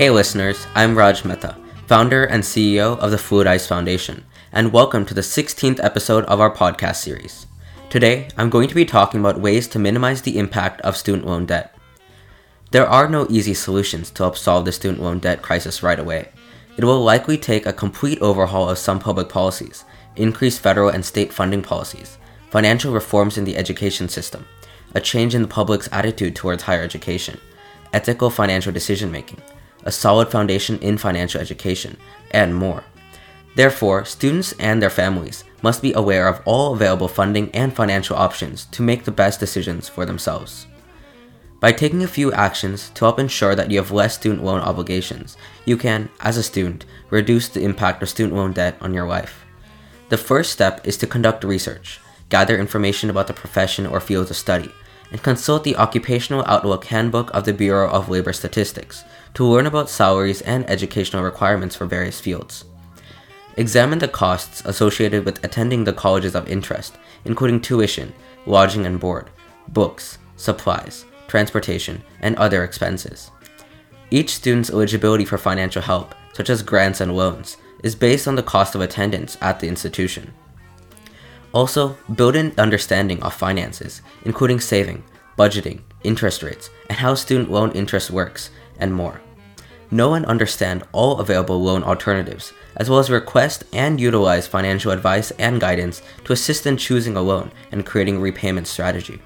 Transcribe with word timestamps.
Hey 0.00 0.08
listeners, 0.08 0.66
I'm 0.74 0.96
Raj 0.96 1.26
Mehta, 1.26 1.58
founder 1.86 2.24
and 2.24 2.42
CEO 2.42 2.98
of 3.00 3.10
the 3.10 3.18
Fluid 3.18 3.46
Ice 3.46 3.66
Foundation, 3.66 4.24
and 4.50 4.72
welcome 4.72 5.04
to 5.04 5.12
the 5.12 5.20
16th 5.20 5.78
episode 5.84 6.24
of 6.24 6.40
our 6.40 6.50
podcast 6.50 6.96
series. 6.96 7.44
Today, 7.90 8.30
I'm 8.38 8.48
going 8.48 8.68
to 8.68 8.74
be 8.74 8.86
talking 8.86 9.20
about 9.20 9.42
ways 9.42 9.68
to 9.68 9.78
minimize 9.78 10.22
the 10.22 10.38
impact 10.38 10.80
of 10.80 10.96
student 10.96 11.26
loan 11.26 11.44
debt. 11.44 11.76
There 12.70 12.88
are 12.88 13.10
no 13.10 13.26
easy 13.28 13.52
solutions 13.52 14.10
to 14.12 14.22
help 14.22 14.38
solve 14.38 14.64
the 14.64 14.72
student 14.72 15.02
loan 15.02 15.18
debt 15.18 15.42
crisis 15.42 15.82
right 15.82 15.98
away. 15.98 16.30
It 16.78 16.84
will 16.84 17.04
likely 17.04 17.36
take 17.36 17.66
a 17.66 17.72
complete 17.74 18.22
overhaul 18.22 18.70
of 18.70 18.78
some 18.78 19.00
public 19.00 19.28
policies, 19.28 19.84
increased 20.16 20.60
federal 20.60 20.88
and 20.88 21.04
state 21.04 21.30
funding 21.30 21.60
policies, 21.60 22.16
financial 22.48 22.94
reforms 22.94 23.36
in 23.36 23.44
the 23.44 23.58
education 23.58 24.08
system, 24.08 24.46
a 24.94 25.00
change 25.02 25.34
in 25.34 25.42
the 25.42 25.48
public's 25.48 25.90
attitude 25.92 26.34
towards 26.34 26.62
higher 26.62 26.82
education, 26.82 27.38
ethical 27.92 28.30
financial 28.30 28.72
decision 28.72 29.12
making, 29.12 29.42
a 29.84 29.92
solid 29.92 30.30
foundation 30.30 30.78
in 30.78 30.98
financial 30.98 31.40
education, 31.40 31.96
and 32.30 32.54
more. 32.54 32.84
Therefore, 33.54 34.04
students 34.04 34.52
and 34.58 34.80
their 34.80 34.90
families 34.90 35.44
must 35.62 35.82
be 35.82 35.92
aware 35.92 36.28
of 36.28 36.40
all 36.44 36.72
available 36.72 37.08
funding 37.08 37.50
and 37.52 37.74
financial 37.74 38.16
options 38.16 38.64
to 38.66 38.82
make 38.82 39.04
the 39.04 39.10
best 39.10 39.40
decisions 39.40 39.88
for 39.88 40.06
themselves. 40.06 40.66
By 41.60 41.72
taking 41.72 42.02
a 42.02 42.08
few 42.08 42.32
actions 42.32 42.90
to 42.94 43.04
help 43.04 43.18
ensure 43.18 43.54
that 43.54 43.70
you 43.70 43.78
have 43.78 43.90
less 43.90 44.14
student 44.14 44.42
loan 44.42 44.60
obligations, 44.60 45.36
you 45.66 45.76
can, 45.76 46.08
as 46.20 46.38
a 46.38 46.42
student, 46.42 46.86
reduce 47.10 47.48
the 47.48 47.62
impact 47.62 48.02
of 48.02 48.08
student 48.08 48.34
loan 48.34 48.52
debt 48.52 48.78
on 48.80 48.94
your 48.94 49.06
life. 49.06 49.44
The 50.08 50.16
first 50.16 50.52
step 50.52 50.86
is 50.86 50.96
to 50.98 51.06
conduct 51.06 51.44
research, 51.44 52.00
gather 52.30 52.56
information 52.56 53.10
about 53.10 53.26
the 53.26 53.34
profession 53.34 53.86
or 53.86 54.00
field 54.00 54.30
of 54.30 54.36
study, 54.36 54.72
and 55.12 55.22
consult 55.22 55.64
the 55.64 55.76
Occupational 55.76 56.44
Outlook 56.46 56.86
Handbook 56.86 57.30
of 57.34 57.44
the 57.44 57.52
Bureau 57.52 57.90
of 57.90 58.08
Labor 58.08 58.32
Statistics 58.32 59.04
to 59.34 59.44
learn 59.44 59.66
about 59.66 59.90
salaries 59.90 60.42
and 60.42 60.68
educational 60.68 61.22
requirements 61.22 61.76
for 61.76 61.86
various 61.86 62.20
fields. 62.20 62.64
Examine 63.56 63.98
the 63.98 64.08
costs 64.08 64.62
associated 64.64 65.24
with 65.24 65.44
attending 65.44 65.84
the 65.84 65.92
colleges 65.92 66.34
of 66.34 66.48
interest, 66.48 66.96
including 67.24 67.60
tuition, 67.60 68.12
lodging 68.46 68.86
and 68.86 68.98
board, 68.98 69.28
books, 69.68 70.18
supplies, 70.36 71.04
transportation, 71.28 72.02
and 72.20 72.36
other 72.36 72.64
expenses. 72.64 73.30
Each 74.10 74.34
student's 74.34 74.70
eligibility 74.70 75.24
for 75.24 75.38
financial 75.38 75.82
help, 75.82 76.14
such 76.32 76.50
as 76.50 76.62
grants 76.62 77.00
and 77.00 77.16
loans, 77.16 77.56
is 77.82 77.94
based 77.94 78.26
on 78.26 78.34
the 78.34 78.42
cost 78.42 78.74
of 78.74 78.80
attendance 78.80 79.36
at 79.40 79.60
the 79.60 79.68
institution. 79.68 80.32
Also, 81.52 81.96
build 82.14 82.36
an 82.36 82.52
understanding 82.58 83.22
of 83.22 83.34
finances, 83.34 84.02
including 84.24 84.60
saving, 84.60 85.02
budgeting, 85.36 85.80
interest 86.04 86.42
rates, 86.42 86.70
and 86.88 86.98
how 86.98 87.14
student 87.14 87.50
loan 87.50 87.72
interest 87.72 88.10
works, 88.10 88.50
and 88.80 88.94
more. 88.94 89.20
Know 89.90 90.14
and 90.14 90.24
understand 90.26 90.84
all 90.92 91.18
available 91.18 91.62
loan 91.62 91.82
alternatives, 91.82 92.52
as 92.76 92.88
well 92.88 93.00
as 93.00 93.10
request 93.10 93.64
and 93.72 94.00
utilize 94.00 94.46
financial 94.46 94.92
advice 94.92 95.32
and 95.32 95.60
guidance 95.60 96.02
to 96.24 96.32
assist 96.32 96.66
in 96.66 96.76
choosing 96.76 97.16
a 97.16 97.22
loan 97.22 97.50
and 97.72 97.84
creating 97.84 98.16
a 98.16 98.20
repayment 98.20 98.66
strategy. 98.66 99.20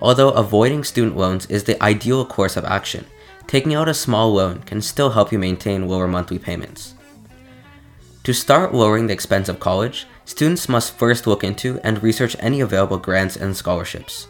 Although 0.00 0.30
avoiding 0.30 0.84
student 0.84 1.16
loans 1.16 1.46
is 1.46 1.64
the 1.64 1.82
ideal 1.82 2.24
course 2.24 2.56
of 2.56 2.64
action, 2.64 3.06
taking 3.48 3.74
out 3.74 3.88
a 3.88 3.94
small 3.94 4.32
loan 4.32 4.60
can 4.60 4.80
still 4.80 5.10
help 5.10 5.32
you 5.32 5.38
maintain 5.38 5.88
lower 5.88 6.06
monthly 6.06 6.38
payments. 6.38 6.94
To 8.24 8.34
start 8.34 8.74
lowering 8.74 9.06
the 9.06 9.14
expense 9.14 9.48
of 9.48 9.58
college, 9.58 10.06
students 10.24 10.68
must 10.68 10.96
first 10.96 11.26
look 11.26 11.42
into 11.42 11.80
and 11.82 12.02
research 12.02 12.36
any 12.38 12.60
available 12.60 12.98
grants 12.98 13.36
and 13.36 13.56
scholarships. 13.56 14.28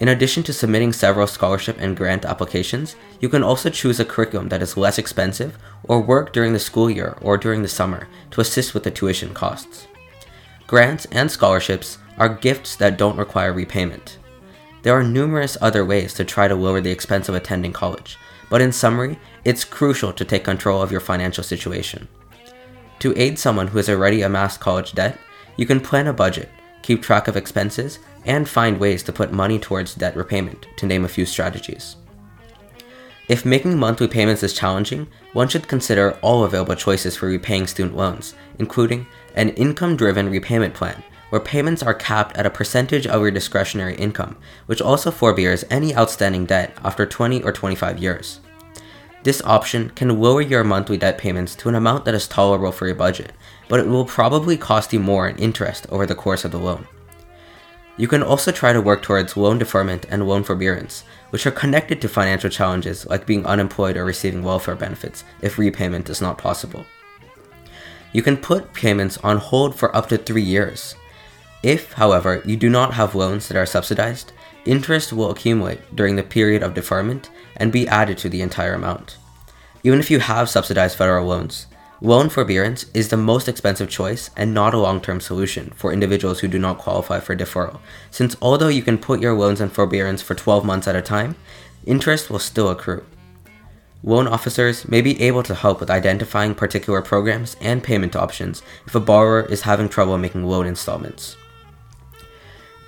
In 0.00 0.08
addition 0.08 0.42
to 0.44 0.54
submitting 0.54 0.94
several 0.94 1.26
scholarship 1.26 1.76
and 1.78 1.94
grant 1.94 2.24
applications, 2.24 2.96
you 3.20 3.28
can 3.28 3.42
also 3.42 3.68
choose 3.68 4.00
a 4.00 4.04
curriculum 4.04 4.48
that 4.48 4.62
is 4.62 4.78
less 4.78 4.98
expensive 4.98 5.58
or 5.84 6.00
work 6.00 6.32
during 6.32 6.54
the 6.54 6.58
school 6.58 6.88
year 6.88 7.18
or 7.20 7.36
during 7.36 7.60
the 7.60 7.68
summer 7.68 8.08
to 8.30 8.40
assist 8.40 8.72
with 8.72 8.82
the 8.82 8.90
tuition 8.90 9.34
costs. 9.34 9.86
Grants 10.66 11.04
and 11.12 11.30
scholarships 11.30 11.98
are 12.16 12.30
gifts 12.30 12.76
that 12.76 12.96
don't 12.96 13.18
require 13.18 13.52
repayment. 13.52 14.16
There 14.82 14.98
are 14.98 15.04
numerous 15.04 15.58
other 15.60 15.84
ways 15.84 16.14
to 16.14 16.24
try 16.24 16.48
to 16.48 16.54
lower 16.54 16.80
the 16.80 16.90
expense 16.90 17.28
of 17.28 17.34
attending 17.34 17.74
college, 17.74 18.16
but 18.48 18.62
in 18.62 18.72
summary, 18.72 19.18
it's 19.44 19.64
crucial 19.64 20.14
to 20.14 20.24
take 20.24 20.44
control 20.44 20.80
of 20.80 20.90
your 20.90 21.00
financial 21.00 21.44
situation. 21.44 22.08
To 23.00 23.12
aid 23.18 23.38
someone 23.38 23.68
who 23.68 23.76
has 23.76 23.90
already 23.90 24.22
amassed 24.22 24.60
college 24.60 24.92
debt, 24.92 25.18
you 25.58 25.66
can 25.66 25.80
plan 25.80 26.06
a 26.06 26.12
budget, 26.14 26.48
keep 26.90 27.00
track 27.00 27.28
of 27.28 27.36
expenses, 27.36 28.00
and 28.24 28.48
find 28.48 28.80
ways 28.80 29.00
to 29.04 29.12
put 29.12 29.30
money 29.30 29.60
towards 29.60 29.94
debt 29.94 30.16
repayment, 30.16 30.66
to 30.76 30.86
name 30.86 31.04
a 31.04 31.08
few 31.08 31.24
strategies. 31.24 31.94
If 33.28 33.44
making 33.44 33.78
monthly 33.78 34.08
payments 34.08 34.42
is 34.42 34.54
challenging, 34.54 35.06
one 35.32 35.46
should 35.46 35.68
consider 35.68 36.18
all 36.20 36.42
available 36.42 36.74
choices 36.74 37.16
for 37.16 37.26
repaying 37.26 37.68
student 37.68 37.96
loans, 37.96 38.34
including 38.58 39.06
an 39.36 39.50
income 39.50 39.94
driven 39.94 40.28
repayment 40.28 40.74
plan, 40.74 41.00
where 41.28 41.40
payments 41.40 41.80
are 41.80 41.94
capped 41.94 42.36
at 42.36 42.44
a 42.44 42.50
percentage 42.50 43.06
of 43.06 43.22
your 43.22 43.30
discretionary 43.30 43.94
income, 43.94 44.36
which 44.66 44.82
also 44.82 45.12
forbears 45.12 45.64
any 45.70 45.94
outstanding 45.94 46.44
debt 46.44 46.76
after 46.82 47.06
20 47.06 47.40
or 47.44 47.52
25 47.52 47.98
years. 47.98 48.40
This 49.22 49.40
option 49.44 49.90
can 49.90 50.18
lower 50.18 50.40
your 50.40 50.64
monthly 50.64 50.96
debt 50.96 51.18
payments 51.18 51.54
to 51.56 51.68
an 51.68 51.76
amount 51.76 52.04
that 52.06 52.16
is 52.16 52.26
tolerable 52.26 52.72
for 52.72 52.86
your 52.86 52.96
budget, 52.96 53.32
but 53.70 53.80
it 53.80 53.86
will 53.86 54.04
probably 54.04 54.58
cost 54.58 54.92
you 54.92 55.00
more 55.00 55.26
in 55.26 55.36
interest 55.38 55.86
over 55.88 56.04
the 56.04 56.14
course 56.14 56.44
of 56.44 56.50
the 56.50 56.58
loan. 56.58 56.86
You 57.96 58.08
can 58.08 58.22
also 58.22 58.52
try 58.52 58.74
to 58.74 58.80
work 58.82 59.00
towards 59.00 59.36
loan 59.36 59.58
deferment 59.58 60.04
and 60.10 60.26
loan 60.26 60.42
forbearance, 60.44 61.04
which 61.30 61.46
are 61.46 61.50
connected 61.50 62.02
to 62.02 62.08
financial 62.08 62.50
challenges 62.50 63.06
like 63.06 63.26
being 63.26 63.46
unemployed 63.46 63.96
or 63.96 64.04
receiving 64.04 64.42
welfare 64.42 64.74
benefits 64.76 65.24
if 65.40 65.58
repayment 65.58 66.10
is 66.10 66.20
not 66.20 66.36
possible. 66.36 66.84
You 68.12 68.20
can 68.20 68.36
put 68.36 68.74
payments 68.74 69.16
on 69.18 69.38
hold 69.38 69.74
for 69.74 69.94
up 69.96 70.08
to 70.08 70.18
three 70.18 70.42
years, 70.42 70.94
if, 71.62 71.92
however, 71.92 72.42
you 72.46 72.56
do 72.56 72.70
not 72.70 72.94
have 72.94 73.14
loans 73.14 73.48
that 73.48 73.56
are 73.56 73.66
subsidized, 73.66 74.32
interest 74.64 75.12
will 75.12 75.30
accumulate 75.30 75.94
during 75.94 76.16
the 76.16 76.22
period 76.22 76.62
of 76.62 76.74
deferment 76.74 77.30
and 77.56 77.70
be 77.70 77.86
added 77.86 78.16
to 78.18 78.28
the 78.28 78.40
entire 78.40 78.74
amount. 78.74 79.18
Even 79.84 79.98
if 79.98 80.10
you 80.10 80.20
have 80.20 80.48
subsidized 80.48 80.96
federal 80.96 81.26
loans, 81.26 81.66
loan 82.00 82.28
forbearance 82.28 82.86
is 82.94 83.08
the 83.08 83.16
most 83.16 83.48
expensive 83.48 83.88
choice 83.88 84.30
and 84.36 84.54
not 84.54 84.74
a 84.74 84.78
long 84.78 85.00
term 85.00 85.20
solution 85.20 85.70
for 85.76 85.92
individuals 85.92 86.40
who 86.40 86.48
do 86.48 86.58
not 86.58 86.78
qualify 86.78 87.20
for 87.20 87.36
deferral, 87.36 87.80
since 88.10 88.36
although 88.40 88.68
you 88.68 88.82
can 88.82 88.98
put 88.98 89.20
your 89.20 89.34
loans 89.34 89.60
in 89.60 89.68
forbearance 89.68 90.22
for 90.22 90.34
12 90.34 90.64
months 90.64 90.88
at 90.88 90.96
a 90.96 91.02
time, 91.02 91.36
interest 91.86 92.30
will 92.30 92.38
still 92.38 92.68
accrue. 92.68 93.04
Loan 94.02 94.26
officers 94.26 94.88
may 94.88 95.02
be 95.02 95.20
able 95.20 95.42
to 95.42 95.54
help 95.54 95.78
with 95.78 95.90
identifying 95.90 96.54
particular 96.54 97.02
programs 97.02 97.56
and 97.60 97.82
payment 97.82 98.16
options 98.16 98.62
if 98.86 98.94
a 98.94 99.00
borrower 99.00 99.42
is 99.42 99.62
having 99.62 99.90
trouble 99.90 100.16
making 100.16 100.46
loan 100.46 100.66
installments. 100.66 101.36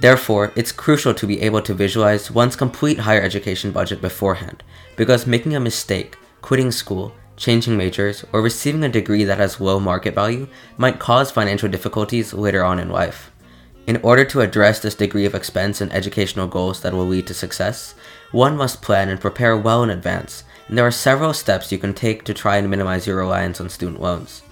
Therefore, 0.00 0.52
it's 0.56 0.72
crucial 0.72 1.12
to 1.14 1.26
be 1.26 1.42
able 1.42 1.60
to 1.62 1.74
visualize 1.74 2.30
one's 2.30 2.56
complete 2.56 2.98
higher 2.98 3.20
education 3.20 3.72
budget 3.72 4.00
beforehand, 4.00 4.64
because 4.96 5.26
making 5.26 5.54
a 5.54 5.60
mistake, 5.60 6.16
quitting 6.40 6.72
school, 6.72 7.14
changing 7.42 7.76
majors, 7.76 8.24
or 8.32 8.40
receiving 8.40 8.84
a 8.84 8.88
degree 8.88 9.24
that 9.24 9.38
has 9.38 9.60
low 9.60 9.80
market 9.80 10.14
value 10.14 10.46
might 10.78 11.00
cause 11.00 11.32
financial 11.32 11.68
difficulties 11.68 12.32
later 12.32 12.64
on 12.64 12.78
in 12.78 12.88
life. 12.88 13.32
In 13.84 13.96
order 13.96 14.24
to 14.26 14.42
address 14.42 14.78
this 14.78 14.94
degree 14.94 15.26
of 15.26 15.34
expense 15.34 15.80
and 15.80 15.92
educational 15.92 16.46
goals 16.46 16.80
that 16.82 16.92
will 16.92 17.06
lead 17.06 17.26
to 17.26 17.34
success, 17.34 17.96
one 18.30 18.56
must 18.56 18.80
plan 18.80 19.08
and 19.08 19.20
prepare 19.20 19.56
well 19.56 19.82
in 19.82 19.90
advance, 19.90 20.44
and 20.68 20.78
there 20.78 20.86
are 20.86 20.92
several 20.92 21.34
steps 21.34 21.72
you 21.72 21.78
can 21.78 21.92
take 21.92 22.22
to 22.24 22.32
try 22.32 22.58
and 22.58 22.70
minimize 22.70 23.08
your 23.08 23.16
reliance 23.16 23.60
on 23.60 23.68
student 23.68 24.00
loans. 24.00 24.42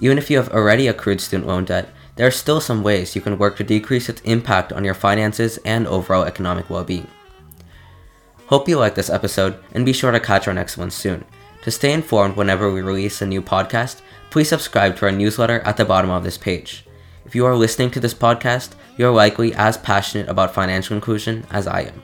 Even 0.00 0.18
if 0.18 0.28
you 0.28 0.38
have 0.38 0.48
already 0.48 0.88
accrued 0.88 1.20
student 1.20 1.46
loan 1.46 1.66
debt, 1.66 1.88
there 2.16 2.26
are 2.26 2.32
still 2.32 2.60
some 2.60 2.82
ways 2.82 3.14
you 3.14 3.22
can 3.22 3.38
work 3.38 3.56
to 3.58 3.62
decrease 3.64 4.08
its 4.08 4.20
impact 4.22 4.72
on 4.72 4.84
your 4.84 4.94
finances 4.94 5.56
and 5.64 5.86
overall 5.86 6.24
economic 6.24 6.68
well 6.68 6.82
being. 6.82 7.06
Hope 8.48 8.68
you 8.68 8.76
liked 8.76 8.96
this 8.96 9.08
episode 9.08 9.56
and 9.72 9.86
be 9.86 9.92
sure 9.92 10.10
to 10.10 10.18
catch 10.18 10.48
our 10.48 10.54
next 10.54 10.76
one 10.76 10.90
soon. 10.90 11.24
To 11.62 11.70
stay 11.72 11.92
informed 11.92 12.36
whenever 12.36 12.72
we 12.72 12.82
release 12.82 13.20
a 13.20 13.26
new 13.26 13.42
podcast, 13.42 14.00
please 14.30 14.48
subscribe 14.48 14.96
to 14.96 15.06
our 15.06 15.12
newsletter 15.12 15.60
at 15.60 15.76
the 15.76 15.84
bottom 15.84 16.10
of 16.10 16.22
this 16.22 16.38
page. 16.38 16.84
If 17.26 17.34
you 17.34 17.44
are 17.46 17.56
listening 17.56 17.90
to 17.90 18.00
this 18.00 18.14
podcast, 18.14 18.70
you 18.96 19.06
are 19.06 19.12
likely 19.12 19.52
as 19.54 19.76
passionate 19.76 20.28
about 20.28 20.54
financial 20.54 20.94
inclusion 20.94 21.46
as 21.50 21.66
I 21.66 21.82
am. 21.82 22.02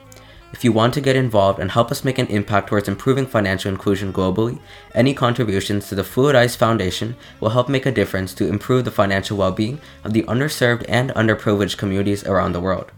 If 0.51 0.63
you 0.63 0.71
want 0.71 0.93
to 0.93 1.01
get 1.01 1.15
involved 1.15 1.59
and 1.59 1.71
help 1.71 1.91
us 1.91 2.03
make 2.03 2.19
an 2.19 2.27
impact 2.27 2.69
towards 2.69 2.87
improving 2.87 3.25
financial 3.25 3.71
inclusion 3.71 4.13
globally, 4.13 4.59
any 4.93 5.13
contributions 5.13 5.89
to 5.89 5.95
the 5.95 6.03
Fluid 6.03 6.35
Ice 6.35 6.55
Foundation 6.55 7.15
will 7.39 7.49
help 7.49 7.67
make 7.67 7.85
a 7.85 7.91
difference 7.91 8.33
to 8.35 8.47
improve 8.47 8.85
the 8.85 8.91
financial 8.91 9.37
well 9.37 9.51
being 9.51 9.81
of 10.03 10.13
the 10.13 10.23
underserved 10.23 10.85
and 10.87 11.11
underprivileged 11.11 11.77
communities 11.77 12.23
around 12.25 12.51
the 12.51 12.61
world. 12.61 12.91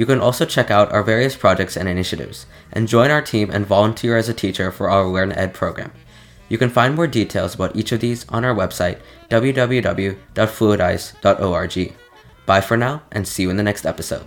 You 0.00 0.06
can 0.06 0.18
also 0.18 0.46
check 0.46 0.70
out 0.70 0.90
our 0.92 1.02
various 1.02 1.36
projects 1.36 1.76
and 1.76 1.86
initiatives, 1.86 2.46
and 2.72 2.88
join 2.88 3.10
our 3.10 3.20
team 3.20 3.50
and 3.50 3.66
volunteer 3.66 4.16
as 4.16 4.30
a 4.30 4.32
teacher 4.32 4.72
for 4.72 4.88
our 4.88 5.06
Learn 5.06 5.30
Ed 5.30 5.52
program. 5.52 5.92
You 6.48 6.56
can 6.56 6.70
find 6.70 6.94
more 6.94 7.06
details 7.06 7.54
about 7.54 7.76
each 7.76 7.92
of 7.92 8.00
these 8.00 8.24
on 8.30 8.42
our 8.42 8.54
website, 8.54 8.98
www.fluidize.org. 9.28 11.94
Bye 12.46 12.60
for 12.62 12.78
now, 12.78 13.02
and 13.12 13.28
see 13.28 13.42
you 13.42 13.50
in 13.50 13.58
the 13.58 13.62
next 13.62 13.84
episode. 13.84 14.24